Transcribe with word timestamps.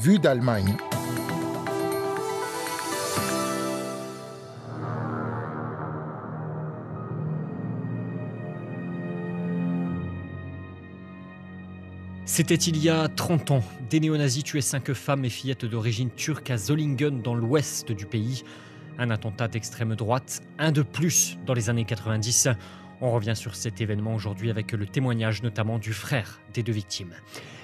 Vue 0.00 0.18
d'Allemagne. 0.18 0.76
C'était 12.24 12.56
il 12.56 12.82
y 12.82 12.88
a 12.88 13.06
30 13.06 13.52
ans. 13.52 13.62
Des 13.88 14.00
néo-nazis 14.00 14.42
tuaient 14.42 14.60
cinq 14.60 14.92
femmes 14.94 15.24
et 15.24 15.28
fillettes 15.28 15.66
d'origine 15.66 16.10
turque 16.10 16.50
à 16.50 16.56
Zollingen 16.58 17.22
dans 17.22 17.36
l'ouest 17.36 17.92
du 17.92 18.06
pays. 18.06 18.42
Un 18.98 19.10
attentat 19.10 19.46
d'extrême 19.46 19.94
droite, 19.94 20.42
un 20.58 20.72
de 20.72 20.82
plus 20.82 21.38
dans 21.46 21.54
les 21.54 21.70
années 21.70 21.84
90. 21.84 22.48
On 23.00 23.12
revient 23.12 23.36
sur 23.36 23.54
cet 23.54 23.80
événement 23.80 24.14
aujourd'hui 24.14 24.50
avec 24.50 24.72
le 24.72 24.86
témoignage 24.86 25.42
notamment 25.42 25.78
du 25.78 25.92
frère 25.92 26.40
des 26.52 26.62
deux 26.62 26.72
victimes. 26.72 27.14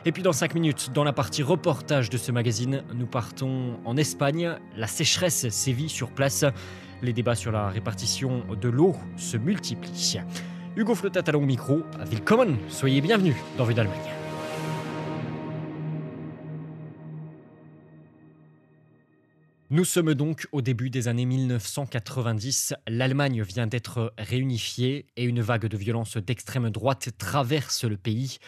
Et 0.05 0.13
puis 0.13 0.23
dans 0.23 0.33
5 0.33 0.55
minutes, 0.55 0.91
dans 0.95 1.03
la 1.03 1.13
partie 1.13 1.43
reportage 1.43 2.09
de 2.11 2.17
ce 2.17 2.31
magazine, 2.31 2.85
nous 2.95 3.07
partons 3.07 3.79
en 3.85 3.97
Espagne. 3.97 4.57
La 4.77 4.87
sécheresse 4.87 5.49
sévit 5.49 5.89
sur 5.89 6.11
place. 6.11 6.45
Les 7.03 7.13
débats 7.13 7.35
sur 7.35 7.51
la 7.51 7.69
répartition 7.69 8.45
de 8.61 8.69
l'eau 8.69 8.95
se 9.17 9.37
multiplient. 9.37 10.21
Hugo 10.77 10.95
Flotat 10.95 11.23
à 11.27 11.37
au 11.37 11.41
micro. 11.41 11.83
Willkommen, 12.11 12.57
soyez 12.69 13.01
bienvenus 13.01 13.37
dans 13.59 13.65
Vue 13.65 13.75
d'Allemagne. 13.75 14.14
Nous 19.75 19.85
sommes 19.85 20.15
donc 20.15 20.47
au 20.53 20.63
début 20.63 20.89
des 20.89 21.09
années 21.09 21.25
1990. 21.25 22.75
L'Allemagne 22.87 23.43
vient 23.43 23.67
d'être 23.67 24.15
réunifiée 24.17 25.07
et 25.17 25.25
une 25.25 25.41
vague 25.41 25.67
de 25.67 25.77
violence 25.77 26.17
d'extrême 26.17 26.71
droite 26.71 27.09
traverse 27.19 27.83
le 27.83 27.97
pays. 27.97 28.39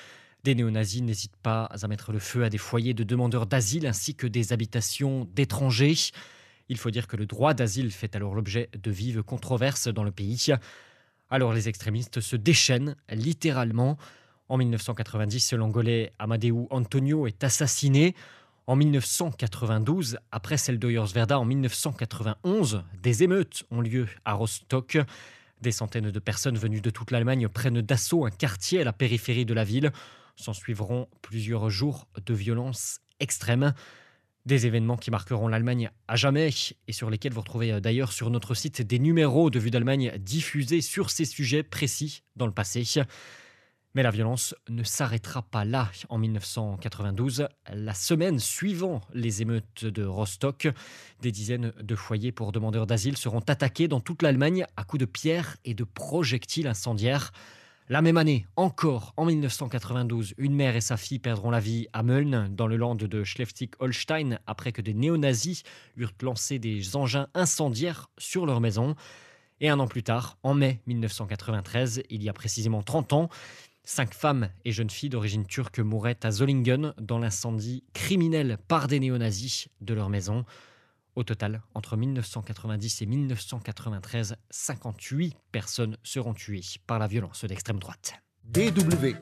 Des 0.44 0.54
néo-nazis 0.54 1.02
n'hésitent 1.02 1.36
pas 1.42 1.64
à 1.64 1.88
mettre 1.88 2.12
le 2.12 2.20
feu 2.20 2.44
à 2.44 2.48
des 2.48 2.58
foyers 2.58 2.94
de 2.94 3.02
demandeurs 3.02 3.46
d'asile 3.46 3.88
ainsi 3.88 4.14
que 4.14 4.28
des 4.28 4.52
habitations 4.52 5.26
d'étrangers. 5.34 5.96
Il 6.68 6.78
faut 6.78 6.92
dire 6.92 7.08
que 7.08 7.16
le 7.16 7.26
droit 7.26 7.54
d'asile 7.54 7.90
fait 7.90 8.14
alors 8.14 8.36
l'objet 8.36 8.70
de 8.80 8.90
vives 8.92 9.24
controverses 9.24 9.88
dans 9.88 10.04
le 10.04 10.12
pays. 10.12 10.52
Alors 11.28 11.52
les 11.52 11.68
extrémistes 11.68 12.20
se 12.20 12.36
déchaînent 12.36 12.94
littéralement. 13.10 13.98
En 14.48 14.58
1990, 14.58 15.54
l'Angolais 15.54 16.12
Amadeu 16.20 16.68
Antonio 16.70 17.26
est 17.26 17.42
assassiné. 17.42 18.14
En 18.68 18.74
1992, 18.74 20.18
après 20.32 20.56
celle 20.56 20.80
d'Oyerswerda 20.80 21.38
en 21.38 21.44
1991, 21.44 22.82
des 23.00 23.22
émeutes 23.22 23.62
ont 23.70 23.80
lieu 23.80 24.08
à 24.24 24.32
Rostock. 24.32 24.98
Des 25.62 25.70
centaines 25.70 26.10
de 26.10 26.18
personnes 26.18 26.58
venues 26.58 26.80
de 26.80 26.90
toute 26.90 27.12
l'Allemagne 27.12 27.46
prennent 27.46 27.80
d'assaut 27.80 28.26
un 28.26 28.30
quartier 28.30 28.80
à 28.80 28.84
la 28.84 28.92
périphérie 28.92 29.44
de 29.44 29.54
la 29.54 29.62
ville. 29.62 29.92
S'en 30.34 30.52
suivront 30.52 31.06
plusieurs 31.22 31.70
jours 31.70 32.08
de 32.26 32.34
violences 32.34 32.98
extrêmes. 33.20 33.72
Des 34.46 34.66
événements 34.66 34.96
qui 34.96 35.12
marqueront 35.12 35.46
l'Allemagne 35.46 35.90
à 36.08 36.16
jamais 36.16 36.50
et 36.88 36.92
sur 36.92 37.08
lesquels 37.08 37.32
vous 37.32 37.42
retrouvez 37.42 37.80
d'ailleurs 37.80 38.10
sur 38.10 38.30
notre 38.30 38.54
site 38.54 38.82
des 38.82 38.98
numéros 38.98 39.48
de 39.48 39.60
Vue 39.60 39.70
d'Allemagne 39.70 40.12
diffusés 40.18 40.80
sur 40.80 41.10
ces 41.10 41.24
sujets 41.24 41.62
précis 41.62 42.24
dans 42.34 42.46
le 42.46 42.52
passé. 42.52 42.82
Mais 43.96 44.02
la 44.02 44.10
violence 44.10 44.54
ne 44.68 44.82
s'arrêtera 44.82 45.40
pas 45.40 45.64
là. 45.64 45.90
En 46.10 46.18
1992, 46.18 47.48
la 47.72 47.94
semaine 47.94 48.38
suivant 48.38 49.00
les 49.14 49.40
émeutes 49.40 49.86
de 49.86 50.04
Rostock, 50.04 50.68
des 51.22 51.32
dizaines 51.32 51.72
de 51.80 51.94
foyers 51.94 52.30
pour 52.30 52.52
demandeurs 52.52 52.86
d'asile 52.86 53.16
seront 53.16 53.40
attaqués 53.40 53.88
dans 53.88 54.00
toute 54.00 54.20
l'Allemagne 54.20 54.66
à 54.76 54.84
coups 54.84 55.00
de 55.00 55.06
pierres 55.06 55.56
et 55.64 55.72
de 55.72 55.82
projectiles 55.82 56.66
incendiaires. 56.66 57.32
La 57.88 58.02
même 58.02 58.18
année, 58.18 58.46
encore 58.56 59.14
en 59.16 59.24
1992, 59.24 60.34
une 60.36 60.54
mère 60.54 60.76
et 60.76 60.82
sa 60.82 60.98
fille 60.98 61.18
perdront 61.18 61.50
la 61.50 61.60
vie 61.60 61.86
à 61.94 62.02
Mölln, 62.02 62.54
dans 62.54 62.66
le 62.66 62.76
land 62.76 62.96
de 62.96 63.24
Schleswig-Holstein, 63.24 64.40
après 64.46 64.72
que 64.72 64.82
des 64.82 64.92
néo-nazis 64.92 65.62
eurent 65.96 66.12
lancé 66.20 66.58
des 66.58 66.96
engins 66.96 67.28
incendiaires 67.32 68.10
sur 68.18 68.44
leur 68.44 68.60
maison. 68.60 68.94
Et 69.62 69.70
un 69.70 69.80
an 69.80 69.86
plus 69.88 70.02
tard, 70.02 70.36
en 70.42 70.52
mai 70.52 70.82
1993, 70.86 72.02
il 72.10 72.22
y 72.22 72.28
a 72.28 72.34
précisément 72.34 72.82
30 72.82 73.14
ans, 73.14 73.30
Cinq 73.88 74.14
femmes 74.14 74.48
et 74.64 74.72
jeunes 74.72 74.90
filles 74.90 75.10
d'origine 75.10 75.46
turque 75.46 75.78
mouraient 75.78 76.18
à 76.24 76.32
Zollingen 76.32 76.92
dans 77.00 77.20
l'incendie 77.20 77.84
criminel 77.94 78.58
par 78.66 78.88
des 78.88 78.98
néo-nazis 78.98 79.68
de 79.80 79.94
leur 79.94 80.08
maison. 80.08 80.44
Au 81.14 81.22
total, 81.22 81.62
entre 81.72 81.96
1990 81.96 83.02
et 83.02 83.06
1993, 83.06 84.38
58 84.50 85.36
personnes 85.52 85.96
seront 86.02 86.34
tuées 86.34 86.64
par 86.88 86.98
la 86.98 87.06
violence 87.06 87.44
d'extrême 87.44 87.78
droite. 87.78 88.14
DW. 88.42 89.14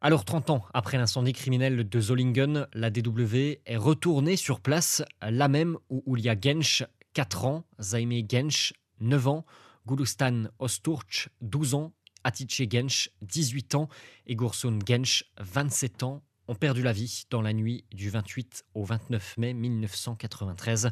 Alors 0.00 0.24
30 0.24 0.50
ans 0.50 0.64
après 0.72 0.96
l'incendie 0.96 1.32
criminel 1.32 1.88
de 1.88 2.00
Zollingen, 2.00 2.68
la 2.72 2.90
DW 2.90 3.58
est 3.66 3.76
retournée 3.76 4.36
sur 4.36 4.60
place, 4.60 5.02
là 5.22 5.48
même 5.48 5.76
où 5.88 6.04
Ulia 6.06 6.36
Gensch, 6.40 6.84
4 7.14 7.46
ans, 7.46 7.64
Zaime 7.80 8.12
Gensch, 8.30 8.74
9 9.00 9.26
ans, 9.26 9.44
Gulustan 9.88 10.44
Osturch, 10.60 11.30
12 11.40 11.74
ans, 11.74 11.92
Atice 12.24 12.68
Gensch, 12.70 13.10
18 13.22 13.74
ans, 13.74 13.88
et 14.26 14.36
Gursun 14.36 14.78
Gensch, 14.86 15.24
27 15.38 16.02
ans, 16.02 16.22
ont 16.48 16.54
perdu 16.54 16.82
la 16.82 16.92
vie 16.92 17.24
dans 17.30 17.42
la 17.42 17.52
nuit 17.52 17.84
du 17.92 18.10
28 18.10 18.64
au 18.74 18.84
29 18.84 19.38
mai 19.38 19.54
1993, 19.54 20.90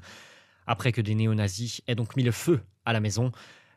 après 0.67 0.93
que 0.93 1.01
des 1.01 1.15
néo-nazis 1.15 1.83
aient 1.87 1.95
donc 1.95 2.17
mis 2.17 2.23
le 2.23 2.33
feu 2.33 2.61
à 2.85 2.93
la 2.93 3.01
maison, 3.01 3.33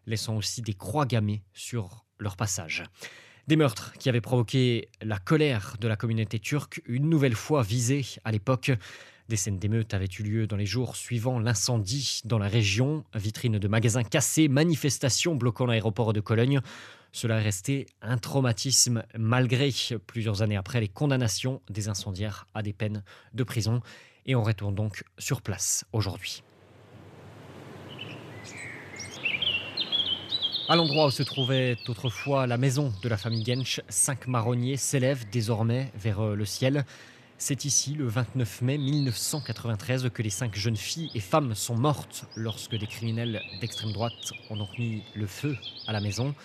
laissant 0.05 0.37
aussi 0.37 0.61
des 0.61 0.73
croix 0.73 1.05
gammées 1.05 1.43
sur 1.53 2.05
leur 2.19 2.35
passage. 2.35 2.83
Des 3.47 3.55
meurtres 3.55 3.93
qui 3.93 4.09
avaient 4.09 4.21
provoqué 4.21 4.89
la 5.01 5.17
colère 5.17 5.75
de 5.79 5.87
la 5.87 5.95
communauté 5.95 6.39
turque, 6.39 6.81
une 6.85 7.09
nouvelle 7.09 7.35
fois 7.35 7.63
visée 7.63 8.05
à 8.23 8.31
l'époque. 8.31 8.71
Des 9.31 9.37
scènes 9.37 9.59
d'émeutes 9.59 9.93
avaient 9.93 10.09
eu 10.19 10.23
lieu 10.23 10.45
dans 10.45 10.57
les 10.57 10.65
jours 10.65 10.97
suivant 10.97 11.39
l'incendie 11.39 12.19
dans 12.25 12.37
la 12.37 12.49
région, 12.49 13.05
vitrines 13.15 13.59
de 13.59 13.67
magasins 13.69 14.03
cassées, 14.03 14.49
manifestations 14.49 15.35
bloquant 15.35 15.65
l'aéroport 15.65 16.11
de 16.11 16.19
Cologne. 16.19 16.59
Cela 17.13 17.39
est 17.39 17.43
resté 17.43 17.85
un 18.01 18.17
traumatisme 18.17 19.05
malgré 19.17 19.69
plusieurs 20.05 20.41
années 20.41 20.57
après 20.57 20.81
les 20.81 20.89
condamnations 20.89 21.61
des 21.69 21.87
incendiaires 21.87 22.45
à 22.53 22.61
des 22.61 22.73
peines 22.73 23.05
de 23.33 23.45
prison. 23.45 23.79
Et 24.25 24.35
on 24.35 24.43
retourne 24.43 24.75
donc 24.75 25.05
sur 25.17 25.41
place 25.41 25.85
aujourd'hui. 25.93 26.43
À 30.67 30.75
l'endroit 30.75 31.05
où 31.05 31.11
se 31.11 31.23
trouvait 31.23 31.77
autrefois 31.87 32.47
la 32.47 32.57
maison 32.57 32.91
de 33.01 33.07
la 33.07 33.15
famille 33.15 33.45
Gensch, 33.45 33.79
cinq 33.87 34.27
marronniers 34.27 34.75
s'élèvent 34.75 35.23
désormais 35.31 35.89
vers 35.95 36.21
le 36.21 36.43
ciel. 36.43 36.83
C'est 37.43 37.65
ici, 37.65 37.95
le 37.95 38.07
29 38.07 38.61
mai 38.61 38.77
1993, 38.77 40.11
que 40.13 40.21
les 40.21 40.29
cinq 40.29 40.53
jeunes 40.53 40.77
filles 40.77 41.09
et 41.15 41.19
femmes 41.19 41.55
sont 41.55 41.75
mortes 41.75 42.25
lorsque 42.35 42.75
des 42.75 42.85
criminels 42.85 43.41
d'extrême 43.59 43.93
droite 43.93 44.13
ont 44.51 44.57
donc 44.57 44.77
mis 44.77 45.01
le 45.15 45.25
feu 45.25 45.57
à 45.87 45.91
la 45.91 46.01
maison. 46.01 46.35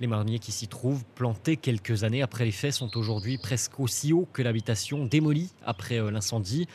Les 0.00 0.08
marronniers 0.08 0.40
qui 0.40 0.50
s'y 0.50 0.66
trouvent, 0.66 1.04
plantés 1.14 1.56
quelques 1.56 2.02
années 2.02 2.20
après 2.20 2.44
les 2.44 2.50
faits, 2.50 2.72
sont 2.72 2.96
aujourd'hui 2.96 3.38
presque 3.38 3.78
aussi 3.78 4.12
hauts 4.12 4.26
que 4.32 4.42
l'habitation 4.42 5.06
démolie 5.06 5.52
après 5.64 6.00
euh, 6.00 6.10
l'incendie. 6.10 6.66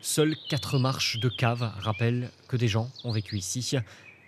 Seules 0.00 0.34
quatre 0.48 0.80
marches 0.80 1.20
de 1.20 1.28
cave 1.28 1.70
rappellent 1.78 2.32
que 2.48 2.56
des 2.56 2.66
gens 2.66 2.90
ont 3.04 3.12
vécu 3.12 3.36
ici. 3.36 3.76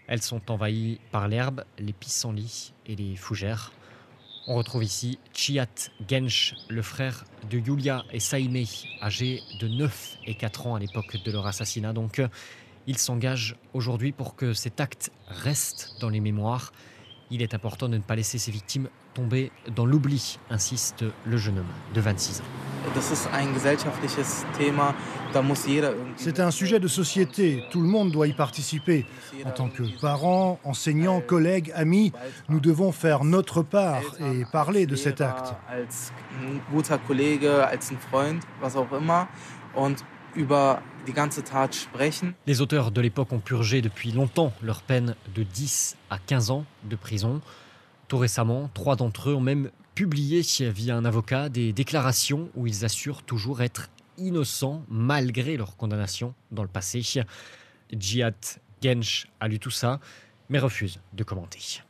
Elles 0.07 0.23
sont 0.23 0.49
envahies 0.49 1.01
par 1.11 1.27
l'herbe, 1.27 1.65
les 1.81 1.93
pissenlits 1.93 2.73
et 2.87 2.95
les 2.95 3.17
fougères. 3.17 3.73
On 4.47 4.55
retrouve 4.56 4.84
ici 4.84 5.19
Chiat 5.33 5.91
Gensch, 6.09 6.55
le 6.69 6.83
frère 6.83 7.25
de 7.51 7.59
Yulia 7.59 8.05
et 8.12 8.21
Saïmé, 8.21 8.67
âgés 9.03 9.43
de 9.61 9.69
9 9.69 10.19
et 10.27 10.34
4 10.34 10.67
ans 10.67 10.75
à 10.75 10.78
l'époque 10.78 11.17
de 11.25 11.31
leur 11.31 11.47
assassinat. 11.47 11.93
Donc, 11.93 12.23
il 12.87 12.99
s'engage 12.99 13.56
aujourd'hui 13.75 14.12
pour 14.12 14.37
que 14.37 14.53
cet 14.53 14.81
acte 14.81 15.12
reste 15.28 15.95
dans 16.01 16.09
les 16.09 16.21
mémoires 16.21 16.73
il 17.31 17.43
est 17.43 17.55
important 17.55 17.89
de 17.89 17.97
ne 17.97 18.03
pas 18.03 18.17
laisser 18.17 18.39
ses 18.39 18.51
victimes 18.51 18.89
tomber 19.15 19.53
dans 19.75 19.87
l'oubli, 19.87 20.39
insiste 20.51 21.04
le 21.25 21.37
jeune 21.37 21.59
homme 21.59 21.72
de 21.95 22.01
26 22.01 22.41
ans. 22.41 22.70
C'est 26.16 26.41
un 26.41 26.50
sujet 26.50 26.80
de 26.80 26.88
société, 26.88 27.65
tout 27.71 27.80
le 27.80 27.88
monde 27.88 28.10
doit 28.10 28.27
y 28.27 28.32
participer. 28.32 29.06
En 29.44 29.50
tant 29.50 29.68
que 29.68 29.82
parents, 30.00 30.59
enseignants, 30.65 31.21
collègues, 31.21 31.72
amis, 31.74 32.12
nous 32.48 32.60
devons 32.60 32.92
faire 32.92 33.24
notre 33.24 33.62
part 33.62 34.03
et 34.21 34.44
parler 34.50 34.86
de 34.86 34.97
cet 34.97 35.21
acte. 35.21 35.54
Les 42.47 42.60
auteurs 42.60 42.91
de 42.91 43.00
l'époque 43.00 43.32
ont 43.32 43.41
purgé 43.41 43.82
depuis 43.82 44.12
longtemps 44.12 44.53
leur 44.62 44.82
peine 44.82 45.15
de 45.34 45.42
10 45.42 45.97
à 46.10 46.18
15 46.18 46.50
ans 46.50 46.65
de 46.84 46.97
prison. 46.97 47.41
Tout 48.09 48.18
récemment, 48.18 48.71
trois 48.74 48.97
d'entre 48.97 49.30
eux 49.30 49.34
ont 49.34 49.41
même 49.41 49.71
publié 50.01 50.41
via 50.71 50.97
un 50.97 51.05
avocat 51.05 51.51
des 51.51 51.75
déclarations 51.75 52.49
où 52.55 52.67
ils 52.67 52.87
assurent 52.87 53.23
toujours 53.23 53.61
être 53.61 53.91
innocents 54.17 54.83
malgré 54.89 55.59
leur 55.59 55.77
condamnation 55.77 56.33
dans 56.53 56.63
le 56.63 56.71
passé. 56.71 57.03
Djihad 57.93 58.35
Gensh 58.83 59.27
a 59.41 59.49
lu 59.49 59.59
tout 59.59 59.71
ça, 59.71 60.01
mais 60.49 60.59
refuse 60.59 61.01
de 61.13 61.23
commenter. 61.23 61.83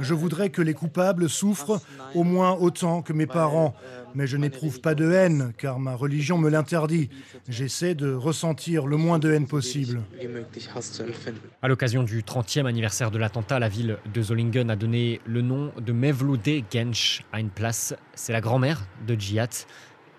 Je 0.00 0.14
voudrais 0.14 0.50
que 0.50 0.62
les 0.62 0.74
coupables 0.74 1.28
souffrent 1.28 1.80
au 2.14 2.24
moins 2.24 2.52
autant 2.52 3.02
que 3.02 3.12
mes 3.12 3.26
parents, 3.26 3.74
mais 4.14 4.26
je 4.26 4.36
n'éprouve 4.36 4.80
pas 4.80 4.94
de 4.94 5.12
haine 5.12 5.52
car 5.56 5.78
ma 5.78 5.94
religion 5.94 6.36
me 6.36 6.50
l'interdit. 6.50 7.08
J'essaie 7.48 7.94
de 7.94 8.12
ressentir 8.12 8.86
le 8.86 8.96
moins 8.96 9.18
de 9.20 9.30
haine 9.30 9.46
possible. 9.46 10.02
À 11.62 11.68
l'occasion 11.68 12.02
du 12.02 12.22
30e 12.22 12.66
anniversaire 12.66 13.10
de 13.10 13.18
l'attentat, 13.18 13.60
la 13.60 13.68
ville 13.68 13.98
de 14.12 14.22
Zollingen 14.22 14.70
a 14.70 14.76
donné 14.76 15.20
le 15.26 15.42
nom 15.42 15.72
de 15.78 15.92
Mevlude 15.92 16.64
Gensch 16.72 17.22
à 17.32 17.38
une 17.38 17.50
place. 17.50 17.94
C'est 18.14 18.32
la 18.32 18.40
grand-mère 18.40 18.86
de 19.06 19.14
Djihad. 19.14 19.50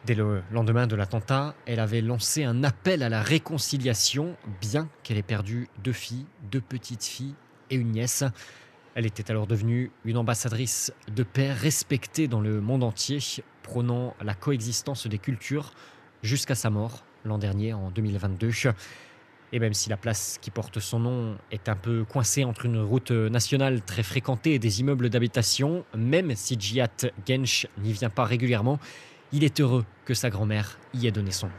Dès 0.05 0.15
le 0.15 0.41
lendemain 0.51 0.87
de 0.87 0.95
l'attentat, 0.95 1.53
elle 1.65 1.79
avait 1.79 2.01
lancé 2.01 2.43
un 2.43 2.63
appel 2.63 3.03
à 3.03 3.09
la 3.09 3.21
réconciliation, 3.21 4.37
bien 4.61 4.87
qu'elle 5.03 5.17
ait 5.17 5.23
perdu 5.23 5.67
deux 5.83 5.91
filles, 5.91 6.25
deux 6.51 6.61
petites 6.61 7.03
filles 7.03 7.35
et 7.69 7.75
une 7.75 7.91
nièce. 7.91 8.23
Elle 8.95 9.05
était 9.05 9.29
alors 9.29 9.47
devenue 9.47 9.91
une 10.05 10.17
ambassadrice 10.17 10.93
de 11.13 11.23
paix 11.23 11.51
respectée 11.51 12.27
dans 12.27 12.41
le 12.41 12.61
monde 12.61 12.83
entier, 12.83 13.19
prônant 13.63 14.15
la 14.21 14.33
coexistence 14.33 15.07
des 15.07 15.19
cultures 15.19 15.71
jusqu'à 16.23 16.55
sa 16.55 16.69
mort 16.69 17.03
l'an 17.25 17.37
dernier, 17.37 17.73
en 17.73 17.91
2022. 17.91 18.51
Et 19.53 19.59
même 19.59 19.73
si 19.73 19.89
la 19.89 19.97
place 19.97 20.39
qui 20.41 20.51
porte 20.51 20.79
son 20.79 20.99
nom 20.99 21.37
est 21.51 21.69
un 21.69 21.75
peu 21.75 22.05
coincée 22.05 22.43
entre 22.43 22.65
une 22.65 22.79
route 22.79 23.11
nationale 23.11 23.81
très 23.81 24.03
fréquentée 24.03 24.53
et 24.53 24.59
des 24.59 24.79
immeubles 24.79 25.09
d'habitation, 25.09 25.85
même 25.95 26.35
si 26.35 26.57
Djihad 26.59 27.11
Gensh 27.27 27.67
n'y 27.77 27.93
vient 27.93 28.09
pas 28.09 28.25
régulièrement, 28.25 28.79
il 29.31 29.43
est 29.43 29.59
heureux 29.59 29.85
que 30.05 30.13
sa 30.13 30.29
grand-mère 30.29 30.77
y 30.93 31.07
ait 31.07 31.11
donné 31.11 31.31
son. 31.31 31.49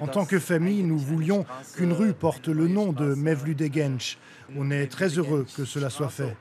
En 0.00 0.06
tant 0.06 0.24
que 0.24 0.38
famille, 0.38 0.82
nous 0.82 0.98
voulions 0.98 1.44
qu'une 1.76 1.92
rue 1.92 2.12
porte 2.12 2.48
le 2.48 2.68
nom 2.68 2.92
de 2.92 3.14
Mevludegensch. 3.14 4.18
On 4.56 4.70
est 4.70 4.86
très 4.86 5.08
heureux 5.18 5.46
que 5.56 5.64
cela 5.64 5.90
soit 5.90 6.08
fait. 6.08 6.36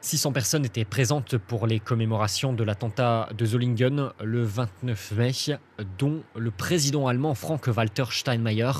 600 0.00 0.32
personnes 0.32 0.64
étaient 0.64 0.84
présentes 0.84 1.38
pour 1.38 1.66
les 1.68 1.78
commémorations 1.78 2.52
de 2.52 2.64
l'attentat 2.64 3.28
de 3.36 3.46
Zollingen 3.46 4.10
le 4.22 4.42
29 4.42 5.12
mai, 5.12 5.32
dont 5.96 6.22
le 6.34 6.50
président 6.50 7.06
allemand 7.06 7.34
Frank-Walter 7.34 8.04
Steinmeier. 8.10 8.72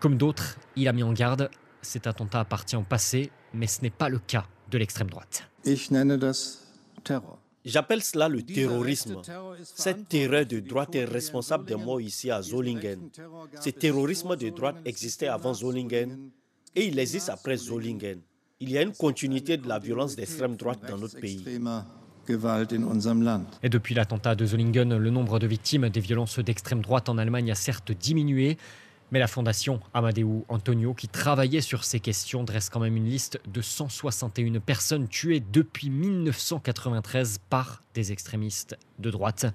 Comme 0.00 0.16
d'autres, 0.16 0.56
il 0.76 0.88
a 0.88 0.92
mis 0.92 1.04
en 1.04 1.12
garde, 1.12 1.50
cet 1.82 2.06
attentat 2.06 2.40
appartient 2.40 2.76
au 2.76 2.82
passé, 2.82 3.30
mais 3.54 3.66
ce 3.66 3.82
n'est 3.82 3.90
pas 3.90 4.08
le 4.08 4.18
cas 4.18 4.46
de 4.70 4.78
l'extrême 4.78 5.10
droite. 5.10 5.48
J'appelle 7.64 8.02
cela 8.02 8.28
le 8.28 8.42
terrorisme. 8.42 9.20
Cette 9.62 10.08
terreur 10.08 10.46
de 10.46 10.60
droite 10.60 10.94
est 10.94 11.04
responsable 11.04 11.66
des 11.66 11.76
morts 11.76 12.00
ici 12.00 12.30
à 12.30 12.40
Zollingen. 12.40 13.10
Ce 13.60 13.70
terrorisme 13.70 14.36
de 14.36 14.48
droite 14.48 14.76
existait 14.84 15.28
avant 15.28 15.52
Zollingen 15.52 16.30
et 16.74 16.86
il 16.86 16.98
existe 16.98 17.28
après 17.28 17.56
Zollingen. 17.56 18.20
Il 18.60 18.70
y 18.70 18.78
a 18.78 18.82
une 18.82 18.92
continuité 18.92 19.56
de 19.56 19.68
la 19.68 19.78
violence 19.78 20.16
d'extrême 20.16 20.56
droite 20.56 20.80
dans 20.88 20.98
notre 20.98 21.18
pays. 21.18 21.44
Et 23.62 23.68
depuis 23.68 23.94
l'attentat 23.94 24.34
de 24.34 24.46
Zollingen, 24.46 24.96
le 24.96 25.10
nombre 25.10 25.38
de 25.38 25.46
victimes 25.46 25.88
des 25.88 26.00
violences 26.00 26.38
d'extrême 26.38 26.80
droite 26.80 27.08
en 27.08 27.18
Allemagne 27.18 27.50
a 27.50 27.54
certes 27.54 27.92
diminué, 27.92 28.56
mais 29.10 29.18
la 29.18 29.26
fondation 29.26 29.80
Amadeu 29.94 30.44
Antonio, 30.48 30.94
qui 30.94 31.08
travaillait 31.08 31.60
sur 31.60 31.84
ces 31.84 32.00
questions, 32.00 32.44
dresse 32.44 32.70
quand 32.70 32.80
même 32.80 32.96
une 32.96 33.08
liste 33.08 33.40
de 33.46 33.60
161 33.60 34.60
personnes 34.60 35.08
tuées 35.08 35.40
depuis 35.40 35.90
1993 35.90 37.40
par 37.48 37.82
des 37.94 38.12
extrémistes 38.12 38.78
de 38.98 39.10
droite. 39.10 39.46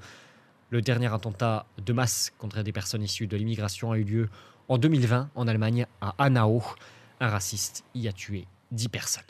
Le 0.69 0.81
dernier 0.81 1.13
attentat 1.13 1.66
de 1.84 1.94
masse 1.94 2.34
contre 2.38 2.62
des 2.63 2.72
personnes 2.72 3.04
issues 3.04 3.28
de 3.28 3.38
l'immigration 3.38 3.92
a 3.92 3.98
eu 3.98 4.04
lieu 4.04 4.30
en 4.68 4.78
2020 4.78 5.30
en 5.36 5.48
Allemagne 5.48 5.86
à 6.02 6.16
Hanau. 6.18 6.63
Un 7.19 7.30
raciste 7.30 7.86
y 7.94 8.07
a 8.07 8.12
tué 8.12 8.48
10 8.72 8.90
personnes. 8.90 9.24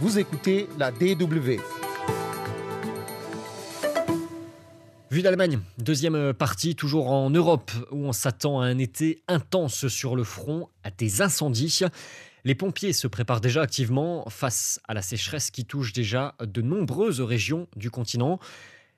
Vous 0.00 0.18
écoutez 0.18 0.68
la 0.78 0.90
DW. 0.90 1.85
Vue 5.08 5.22
d'Allemagne, 5.22 5.60
deuxième 5.78 6.34
partie, 6.34 6.74
toujours 6.74 7.12
en 7.12 7.30
Europe, 7.30 7.70
où 7.92 8.06
on 8.06 8.12
s'attend 8.12 8.60
à 8.60 8.66
un 8.66 8.78
été 8.78 9.22
intense 9.28 9.86
sur 9.86 10.16
le 10.16 10.24
front, 10.24 10.68
à 10.82 10.90
des 10.90 11.22
incendies. 11.22 11.82
Les 12.44 12.56
pompiers 12.56 12.92
se 12.92 13.06
préparent 13.06 13.40
déjà 13.40 13.62
activement 13.62 14.28
face 14.28 14.80
à 14.88 14.94
la 14.94 15.02
sécheresse 15.02 15.52
qui 15.52 15.64
touche 15.64 15.92
déjà 15.92 16.34
de 16.40 16.60
nombreuses 16.60 17.20
régions 17.20 17.68
du 17.76 17.88
continent. 17.88 18.40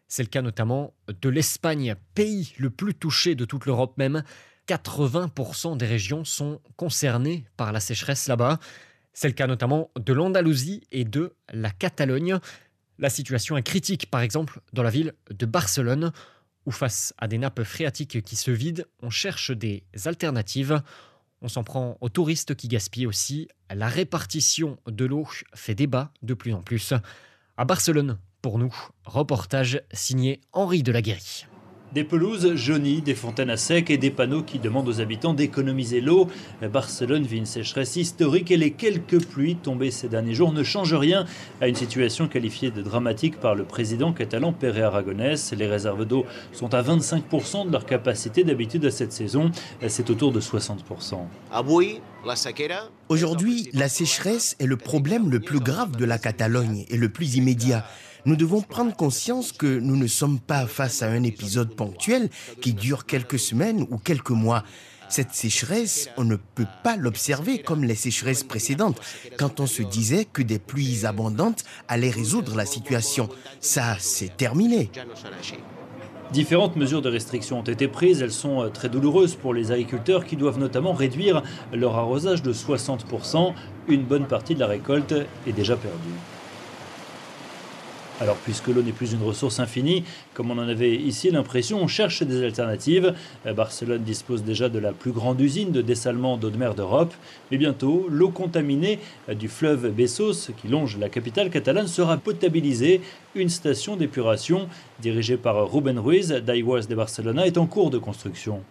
C'est 0.07 0.23
le 0.23 0.31
cas 0.31 0.41
notamment 0.41 0.95
de 1.09 1.29
l'Espagne, 1.29 1.95
pays 2.15 2.55
le 2.57 2.71
plus 2.71 2.95
touché 2.95 3.35
de 3.35 3.45
toute 3.45 3.67
l'Europe 3.67 3.99
même. 3.99 4.23
80% 4.67 5.77
des 5.77 5.87
régions 5.87 6.25
sont 6.25 6.63
concernées 6.77 7.45
par 7.59 7.71
la 7.71 7.81
sécheresse 7.81 8.29
là-bas. 8.29 8.59
C'est 9.13 9.29
le 9.29 9.35
cas 9.35 9.47
notamment 9.47 9.91
de 9.99 10.13
l'Andalousie 10.15 10.85
et 10.91 11.05
de 11.05 11.35
la 11.53 11.71
Catalogne. 11.71 12.39
La 12.99 13.11
situation 13.11 13.57
est 13.57 13.63
critique, 13.63 14.11
par 14.11 14.21
exemple, 14.21 14.61
dans 14.73 14.83
la 14.83 14.91
ville 14.91 15.15
de 15.31 15.47
Barcelone, 15.47 16.13
où 16.67 16.71
face 16.71 17.15
à 17.17 17.29
des 17.29 17.39
nappes 17.39 17.63
phréatiques 17.63 18.23
qui 18.23 18.37
se 18.37 18.51
vident, 18.51 18.85
on 19.03 19.11
cherche 19.11 19.53
des 19.53 19.85
alternatives. 20.05 20.83
On 21.41 21.49
s'en 21.49 21.63
prend 21.63 21.97
aux 22.01 22.09
touristes 22.09 22.57
qui 22.57 22.69
gaspillent 22.69 23.07
aussi. 23.07 23.49
La 23.71 23.89
répartition 23.89 24.79
de 24.87 25.05
l'eau 25.05 25.27
fait 25.55 25.75
débat 25.75 26.13
de 26.23 26.35
plus 26.35 26.53
en 26.53 26.61
plus. 26.61 26.93
À 27.57 27.65
Barcelone, 27.65 28.19
pour 28.43 28.59
nous, 28.59 28.75
reportage 29.05 29.81
signé 29.93 30.41
Henri 30.53 30.83
de 30.83 30.93
la 30.93 31.03
des 31.93 32.05
pelouses 32.05 32.55
jaunies, 32.55 33.01
des 33.01 33.15
fontaines 33.15 33.51
à 33.51 33.57
sec 33.57 33.91
et 33.91 33.99
des 33.99 34.11
panneaux 34.11 34.43
qui 34.43 34.59
demandent 34.59 34.89
aux 34.89 35.01
habitants 35.01 35.35
d'économiser 35.35 36.01
l'eau. 36.01 36.29
Barcelone 36.73 37.25
vit 37.25 37.39
une 37.39 37.47
sécheresse 37.47 37.97
historique 37.97 38.51
et 38.51 38.57
les 38.57 38.73
quelques 38.73 39.25
pluies 39.25 39.57
tombées 39.57 39.91
ces 39.91 40.09
derniers 40.09 40.35
jours 40.35 40.53
ne 40.53 40.63
changent 40.63 40.95
rien 40.95 41.25
à 41.61 41.69
une 41.69 41.75
situation 41.75 42.29
qualifiée 42.29 42.71
de 42.71 42.83
dramatique 42.83 43.41
par 43.41 43.55
le 43.55 43.65
président 43.65 44.13
catalan 44.13 44.53
Pere 44.53 44.85
Aragonès. 44.85 45.53
Les 45.57 45.67
réserves 45.67 46.05
d'eau 46.05 46.27
sont 46.53 46.75
à 46.75 46.83
25% 46.83 47.67
de 47.67 47.73
leur 47.73 47.87
capacité 47.87 48.45
d'habitude 48.45 48.85
à 48.85 48.91
cette 48.91 49.13
saison. 49.13 49.51
C'est 49.87 50.11
autour 50.11 50.33
de 50.33 50.41
60%. 50.41 50.79
Aujourd'hui, 53.09 53.71
la 53.73 53.89
sécheresse 53.89 54.57
est 54.59 54.67
le 54.67 54.77
problème 54.77 55.31
le 55.31 55.41
plus 55.41 55.61
grave 55.61 55.97
de 55.97 56.05
la 56.05 56.19
Catalogne 56.19 56.85
et 56.89 56.97
le 56.97 57.09
plus 57.09 57.37
immédiat 57.37 57.85
nous 58.29 58.37
devons 58.37 58.61
prendre 58.61 58.95
conscience 58.95 59.53
que 59.53 59.79
nous 59.79 59.97
ne 59.97 60.07
sommes 60.07 60.39
pas 60.39 60.67
face 60.67 61.03
à 61.03 61.09
un 61.09 61.23
épisode 61.23 61.75
ponctuel 61.75 62.29
qui 62.61 62.75
dure 62.75 63.07
quelques 63.07 63.39
semaines 63.39 63.87
ou 63.91 63.97
quelques 63.97 64.31
mois. 64.31 64.65
Cette 65.09 65.33
sécheresse, 65.33 66.11
on 66.19 66.25
ne 66.25 66.37
peut 66.37 66.67
pas 66.85 66.97
l'observer 66.97 67.63
comme 67.63 67.85
les 67.85 67.95
sécheresses 67.95 68.45
précédentes, 68.45 69.01
quand 69.39 69.61
on 69.61 69.67
se 69.67 69.83
disait 69.83 70.27
que 70.27 70.43
des 70.43 70.59
pluies 70.59 71.07
abondantes 71.07 71.65
allaient 71.89 72.11
résoudre 72.11 72.55
la 72.55 72.67
situation. 72.67 73.31
Ça, 73.61 73.97
c'est 73.99 74.37
terminé. 74.37 74.91
Différentes 76.33 76.77
mesures 76.77 77.01
de 77.01 77.09
restriction 77.09 77.61
ont 77.61 77.63
été 77.63 77.89
prises. 77.89 78.21
Elles 78.21 78.33
sont 78.33 78.63
euh, 78.63 78.69
très 78.69 78.91
douloureuses 78.91 79.35
pour 79.35 79.55
les 79.55 79.73
agriculteurs 79.73 80.27
qui 80.27 80.37
doivent 80.37 80.59
notamment 80.59 80.93
réduire 80.93 81.43
leur 81.73 81.97
arrosage 81.97 82.43
de 82.43 82.53
60%. 82.53 83.55
Une 83.89 84.03
bonne 84.03 84.27
partie 84.27 84.55
de 84.55 84.61
la 84.61 84.67
récolte 84.67 85.15
est 85.47 85.53
déjà 85.53 85.77
perdue. 85.77 86.38
Alors 88.21 88.37
puisque 88.37 88.67
l'eau 88.67 88.83
n'est 88.83 88.93
plus 88.93 89.13
une 89.13 89.23
ressource 89.23 89.61
infinie, 89.61 90.05
comme 90.35 90.51
on 90.51 90.59
en 90.59 90.69
avait 90.69 90.95
ici 90.95 91.31
l'impression, 91.31 91.81
on 91.81 91.87
cherche 91.87 92.23
des 92.25 92.43
alternatives. 92.43 93.15
Euh, 93.47 93.53
Barcelone 93.53 94.03
dispose 94.03 94.43
déjà 94.43 94.69
de 94.69 94.79
la 94.81 94.93
plus 94.93 95.13
grande 95.13 95.41
usine 95.41 95.71
de 95.71 95.83
dessalement 95.83 96.37
d'eau 96.37 96.51
de 96.51 96.57
mer 96.57 96.75
d'Europe. 96.75 97.15
Mais 97.51 97.59
bientôt, 97.59 98.07
l'eau 98.11 98.31
contaminée 98.31 98.99
euh, 99.29 99.35
du 99.35 99.49
fleuve 99.49 99.91
Bessos, 99.91 100.51
qui 100.61 100.67
longe 100.67 100.99
la 100.99 101.09
capitale 101.09 101.49
catalane, 101.51 101.87
sera 101.87 102.17
potabilisée. 102.17 103.01
Une 103.37 103.49
station 103.49 103.95
d'épuration 103.95 104.69
dirigée 105.01 105.37
par 105.37 105.71
Ruben 105.71 105.99
Ruiz 105.99 106.31
d'Aigües 106.31 106.89
de 106.89 106.95
Barcelona 106.97 107.47
est 107.47 107.57
en 107.57 107.67
cours 107.67 107.91
de 107.91 107.99
construction. 107.99 108.63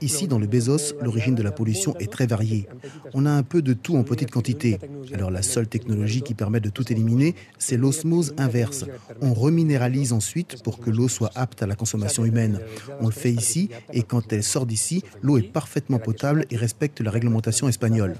Ici, 0.00 0.28
dans 0.28 0.38
le 0.38 0.46
Bezos, 0.46 0.94
l'origine 1.00 1.34
de 1.34 1.42
la 1.42 1.52
pollution 1.52 1.96
est 1.98 2.12
très 2.12 2.26
variée. 2.26 2.68
On 3.14 3.24
a 3.24 3.30
un 3.30 3.42
peu 3.42 3.62
de 3.62 3.72
tout 3.72 3.96
en 3.96 4.02
petite 4.02 4.30
quantité. 4.30 4.78
Alors 5.14 5.30
la 5.30 5.42
seule 5.42 5.66
technologie 5.66 6.22
qui 6.22 6.34
permet 6.34 6.60
de 6.60 6.68
tout 6.68 6.92
éliminer, 6.92 7.34
c'est 7.58 7.76
l'osmose 7.76 8.34
inverse. 8.36 8.84
On 9.20 9.32
reminéralise 9.32 10.12
ensuite 10.12 10.62
pour 10.62 10.80
que 10.80 10.90
l'eau 10.90 11.08
soit 11.08 11.30
apte 11.34 11.62
à 11.62 11.66
la 11.66 11.74
consommation 11.74 12.24
humaine. 12.24 12.60
On 13.00 13.06
le 13.06 13.12
fait 13.12 13.32
ici 13.32 13.70
et 13.92 14.02
quand 14.02 14.32
elle 14.32 14.42
sort 14.42 14.66
d'ici, 14.66 15.02
l'eau 15.22 15.38
est 15.38 15.42
parfaitement 15.42 15.98
potable 15.98 16.44
et 16.50 16.56
respecte 16.56 17.00
la 17.00 17.10
réglementation 17.10 17.68
espagnole. 17.68 18.14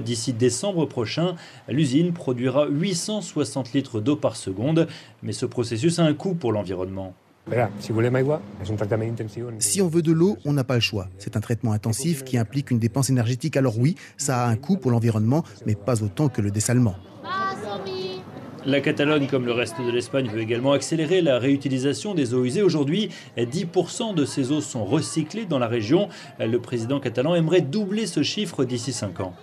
D'ici 0.00 0.32
décembre 0.32 0.86
prochain, 0.86 1.34
l'usine 1.68 2.12
produira 2.12 2.68
860 2.68 3.72
litres 3.72 4.00
d'eau 4.00 4.16
par 4.16 4.36
seconde, 4.36 4.86
mais 5.22 5.32
ce 5.32 5.44
processus 5.44 5.98
a 5.98 6.04
un 6.04 6.14
coût 6.14 6.34
pour 6.34 6.52
l'environnement. 6.52 7.14
Si 9.58 9.80
on 9.80 9.88
veut 9.88 10.02
de 10.02 10.12
l'eau, 10.12 10.36
on 10.44 10.52
n'a 10.52 10.64
pas 10.64 10.74
le 10.74 10.80
choix. 10.80 11.08
C'est 11.18 11.36
un 11.36 11.40
traitement 11.40 11.72
intensif 11.72 12.24
qui 12.24 12.36
implique 12.38 12.70
une 12.70 12.78
dépense 12.78 13.10
énergétique. 13.10 13.56
Alors 13.56 13.78
oui, 13.78 13.94
ça 14.16 14.44
a 14.44 14.48
un 14.48 14.56
coût 14.56 14.76
pour 14.76 14.90
l'environnement, 14.90 15.44
mais 15.66 15.74
pas 15.74 16.02
autant 16.02 16.28
que 16.28 16.40
le 16.40 16.50
dessalement. 16.50 16.96
La 18.66 18.80
Catalogne, 18.80 19.28
comme 19.28 19.46
le 19.46 19.52
reste 19.52 19.80
de 19.80 19.90
l'Espagne, 19.90 20.28
veut 20.28 20.40
également 20.40 20.72
accélérer 20.72 21.22
la 21.22 21.38
réutilisation 21.38 22.14
des 22.14 22.34
eaux 22.34 22.44
usées. 22.44 22.62
Aujourd'hui, 22.62 23.08
10% 23.38 24.14
de 24.14 24.24
ces 24.26 24.52
eaux 24.52 24.60
sont 24.60 24.84
recyclées 24.84 25.46
dans 25.46 25.58
la 25.58 25.68
région. 25.68 26.08
Le 26.38 26.58
président 26.58 27.00
catalan 27.00 27.34
aimerait 27.34 27.62
doubler 27.62 28.06
ce 28.06 28.22
chiffre 28.22 28.64
d'ici 28.64 28.92
5 28.92 29.20
ans. 29.20 29.34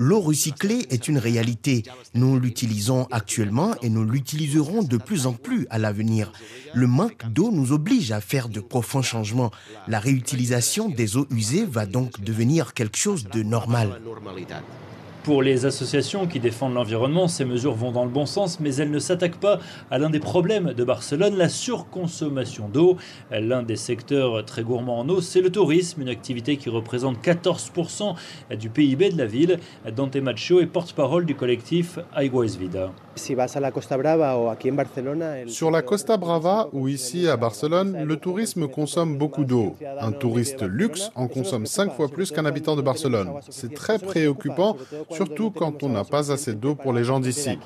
L'eau 0.00 0.20
recyclée 0.20 0.86
est 0.90 1.08
une 1.08 1.18
réalité. 1.18 1.82
Nous 2.14 2.38
l'utilisons 2.38 3.08
actuellement 3.10 3.74
et 3.82 3.88
nous 3.88 4.04
l'utiliserons 4.04 4.84
de 4.84 4.96
plus 4.96 5.26
en 5.26 5.32
plus 5.32 5.66
à 5.70 5.78
l'avenir. 5.78 6.32
Le 6.72 6.86
manque 6.86 7.26
d'eau 7.32 7.50
nous 7.50 7.72
oblige 7.72 8.12
à 8.12 8.20
faire 8.20 8.48
de 8.48 8.60
profonds 8.60 9.02
changements. 9.02 9.50
La 9.88 9.98
réutilisation 9.98 10.88
des 10.88 11.16
eaux 11.16 11.26
usées 11.32 11.66
va 11.66 11.84
donc 11.84 12.20
devenir 12.20 12.74
quelque 12.74 12.96
chose 12.96 13.24
de 13.24 13.42
normal. 13.42 14.00
Pour 15.24 15.42
les 15.42 15.66
associations 15.66 16.26
qui 16.26 16.40
défendent 16.40 16.74
l'environnement, 16.74 17.28
ces 17.28 17.44
mesures 17.44 17.74
vont 17.74 17.92
dans 17.92 18.04
le 18.04 18.10
bon 18.10 18.24
sens, 18.24 18.60
mais 18.60 18.74
elles 18.76 18.90
ne 18.90 18.98
s'attaquent 18.98 19.40
pas 19.40 19.58
à 19.90 19.98
l'un 19.98 20.10
des 20.10 20.20
problèmes 20.20 20.72
de 20.72 20.84
Barcelone, 20.84 21.36
la 21.36 21.48
surconsommation 21.48 22.68
d'eau. 22.68 22.96
L'un 23.30 23.62
des 23.62 23.76
secteurs 23.76 24.44
très 24.44 24.62
gourmands 24.62 25.00
en 25.00 25.08
eau, 25.08 25.20
c'est 25.20 25.40
le 25.40 25.50
tourisme, 25.50 26.02
une 26.02 26.08
activité 26.08 26.56
qui 26.56 26.70
représente 26.70 27.22
14% 27.22 28.14
du 28.58 28.70
PIB 28.70 29.10
de 29.10 29.18
la 29.18 29.26
ville. 29.26 29.58
Dante 29.94 30.16
Macho 30.16 30.60
est 30.60 30.66
porte-parole 30.66 31.26
du 31.26 31.34
collectif 31.34 31.98
Aigua 32.16 32.46
Vida. 32.46 32.90
Sur 33.16 33.36
la 35.70 35.82
Costa 35.82 36.16
Brava 36.16 36.68
ou 36.72 36.88
ici 36.88 37.28
à 37.28 37.36
Barcelone, 37.36 38.04
le 38.04 38.16
tourisme 38.16 38.68
consomme 38.68 39.18
beaucoup 39.18 39.44
d'eau. 39.44 39.76
Un 40.00 40.12
touriste 40.12 40.62
luxe 40.62 41.10
en 41.16 41.26
consomme 41.26 41.66
cinq 41.66 41.92
fois 41.92 42.08
plus 42.08 42.30
qu'un 42.30 42.46
habitant 42.46 42.76
de 42.76 42.82
Barcelone. 42.82 43.32
C'est 43.50 43.74
très 43.74 43.98
préoccupant 43.98 44.76
surtout 45.18 45.50
quand 45.50 45.82
on 45.82 45.88
n'a 45.88 46.04
pas 46.04 46.32
assez 46.32 46.54
d'eau 46.54 46.74
pour 46.74 46.92
les 46.92 47.04
gens 47.04 47.20
d'ici. 47.20 47.58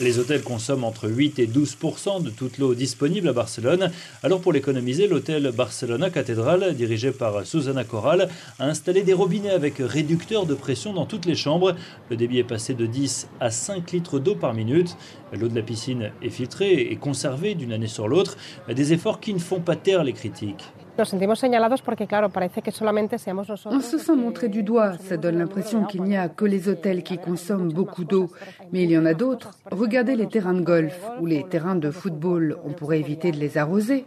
Les 0.00 0.20
hôtels 0.20 0.42
consomment 0.42 0.84
entre 0.84 1.08
8 1.08 1.40
et 1.40 1.48
12 1.48 1.76
de 2.22 2.30
toute 2.30 2.58
l'eau 2.58 2.76
disponible 2.76 3.28
à 3.30 3.32
Barcelone. 3.32 3.90
Alors 4.22 4.40
pour 4.40 4.52
l'économiser, 4.52 5.08
l'hôtel 5.08 5.50
Barcelona 5.50 6.08
Cathédrale, 6.08 6.76
dirigé 6.76 7.10
par 7.10 7.44
Susana 7.44 7.82
Corral, 7.82 8.28
a 8.60 8.66
installé 8.66 9.02
des 9.02 9.12
robinets 9.12 9.50
avec 9.50 9.78
réducteurs 9.80 10.46
de 10.46 10.54
pression 10.54 10.92
dans 10.92 11.04
toutes 11.04 11.26
les 11.26 11.34
chambres. 11.34 11.74
Le 12.10 12.16
débit 12.16 12.38
est 12.38 12.44
passé 12.44 12.74
de 12.74 12.86
10 12.86 13.26
à 13.40 13.50
5 13.50 13.90
litres 13.90 14.20
d'eau 14.20 14.36
par 14.36 14.54
minute. 14.54 14.96
L'eau 15.32 15.48
de 15.48 15.56
la 15.56 15.62
piscine 15.62 16.12
est 16.22 16.30
filtrée 16.30 16.74
et 16.92 16.94
conservée 16.94 17.56
d'une 17.56 17.72
année 17.72 17.88
sur 17.88 18.06
l'autre. 18.06 18.36
Des 18.72 18.92
efforts 18.92 19.18
qui 19.18 19.34
ne 19.34 19.40
font 19.40 19.60
pas 19.60 19.74
taire 19.74 20.04
les 20.04 20.12
critiques. 20.12 20.62
On 23.66 23.80
se 23.80 23.98
sent 23.98 24.16
montré 24.16 24.48
du 24.48 24.62
doigt. 24.62 24.98
Ça 24.98 25.16
donne 25.16 25.38
l'impression 25.38 25.84
qu'il 25.84 26.02
n'y 26.02 26.16
a 26.16 26.28
que 26.28 26.44
les 26.44 26.68
hôtels 26.68 27.02
qui 27.02 27.18
consomment 27.18 27.72
beaucoup 27.72 28.04
d'eau. 28.04 28.30
Mais 28.72 28.82
il 28.84 28.90
y 28.90 28.98
en 28.98 29.06
a 29.06 29.14
d'autres. 29.14 29.52
Regardez 29.70 30.16
les 30.16 30.26
terrains 30.28 30.54
de 30.54 30.62
golf 30.62 30.98
ou 31.20 31.26
les 31.26 31.44
terrains 31.44 31.76
de 31.76 31.90
football. 31.90 32.58
On 32.64 32.72
pourrait 32.72 33.00
éviter 33.00 33.30
de 33.30 33.38
les 33.38 33.58
arroser. 33.58 34.04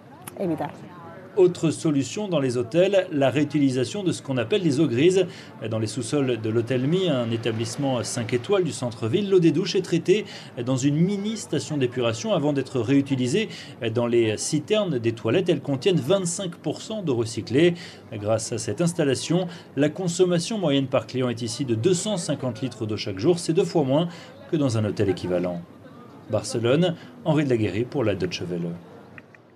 Autre 1.38 1.71
solution 1.71 2.27
dans 2.27 2.41
les 2.41 2.57
hôtels, 2.57 3.07
la 3.09 3.29
réutilisation 3.29 4.03
de 4.03 4.11
ce 4.11 4.21
qu'on 4.21 4.35
appelle 4.35 4.63
les 4.63 4.81
eaux 4.81 4.88
grises. 4.88 5.27
Dans 5.69 5.79
les 5.79 5.88
sous-sols 5.88 6.41
de 6.41 6.50
l'hôtel 6.50 6.85
Mi, 6.85 7.07
un 7.07 7.31
établissement 7.31 8.03
5 8.03 8.33
étoiles 8.33 8.65
du 8.65 8.73
centre-ville, 8.73 9.29
l'eau 9.29 9.39
des 9.39 9.51
douches 9.51 9.75
est 9.75 9.81
traitée 9.81 10.25
dans 10.65 10.75
une 10.75 10.97
mini 10.97 11.38
station 11.38 11.77
d'épuration 11.77 12.33
avant 12.33 12.51
d'être 12.51 12.81
réutilisée 12.81 13.47
dans 13.95 14.07
les 14.07 14.35
citernes 14.35 15.00
des 15.00 15.13
toilettes. 15.13 15.47
Elles 15.47 15.61
contiennent 15.61 16.01
25% 16.01 17.05
d'eau 17.05 17.15
recyclée. 17.15 17.75
Grâce 18.11 18.51
à 18.51 18.57
cette 18.57 18.81
installation, 18.81 19.47
la 19.77 19.88
consommation 19.88 20.57
moyenne 20.57 20.88
par 20.88 21.07
client 21.07 21.29
est 21.29 21.41
ici 21.41 21.63
de 21.63 21.75
250 21.75 22.61
litres 22.61 22.85
d'eau 22.85 22.97
chaque 22.97 23.19
jour. 23.19 23.39
C'est 23.39 23.53
deux 23.53 23.63
fois 23.63 23.85
moins 23.85 24.09
que 24.51 24.57
dans 24.57 24.77
un 24.77 24.83
hôtel 24.83 25.07
équivalent. 25.07 25.61
Barcelone, 26.29 26.95
Henri 27.23 27.45
de 27.45 27.50
la 27.50 27.57
Guéry 27.57 27.85
pour 27.85 28.03
la 28.03 28.15
Deutsche 28.15 28.41
Welle. 28.41 28.71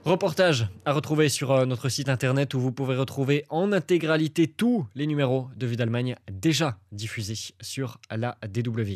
Reportage 0.06 0.68
à 0.86 0.94
retrouver 0.94 1.30
sur 1.30 1.52
euh, 1.52 1.66
notre 1.66 1.90
site 1.90 2.10
internet 2.10 2.54
où 2.54 2.60
vous 2.60 2.72
pouvez 2.72 2.96
retrouver 2.96 3.44
en 3.50 3.72
intégralité 3.72 4.48
tous 4.48 4.86
les 4.94 5.08
numéros 5.08 5.50
de 5.56 5.66
Vie 5.66 5.78
d'Allemagne 5.78 6.16
déjà 6.32 6.78
diffusés 6.92 7.56
sur 7.60 7.98
la 8.12 8.38
DW. 8.48 8.94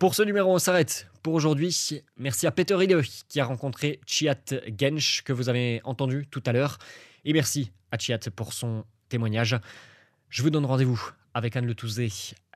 Pour 0.00 0.16
ce 0.16 0.24
numéro, 0.24 0.52
on 0.52 0.58
s'arrête 0.58 1.06
pour 1.22 1.34
aujourd'hui. 1.34 2.02
Merci 2.16 2.48
à 2.48 2.50
Peter 2.50 2.76
Hille 2.80 3.00
qui 3.28 3.38
a 3.38 3.44
rencontré 3.44 4.00
Chiat 4.04 4.34
Gensch 4.76 5.22
que 5.22 5.32
vous 5.32 5.48
avez 5.48 5.80
entendu 5.84 6.26
tout 6.28 6.42
à 6.44 6.50
l'heure. 6.50 6.78
Et 7.24 7.32
merci 7.32 7.70
à 7.92 7.96
Chiat 7.96 8.18
pour 8.34 8.52
son 8.52 8.84
témoignage. 9.10 9.60
Je 10.28 10.42
vous 10.42 10.50
donne 10.50 10.66
rendez-vous 10.66 11.00
avec 11.34 11.54
Anne 11.54 11.66
Le 11.66 11.74
Touzé 11.76 12.08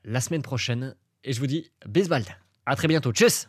la 0.05 0.21
semaine 0.21 0.43
prochaine 0.43 0.97
et 1.23 1.33
je 1.33 1.39
vous 1.39 1.47
dis 1.47 1.71
bisbald. 1.87 2.27
À 2.67 2.75
très 2.75 2.89
bientôt. 2.89 3.13
Tchuss 3.13 3.47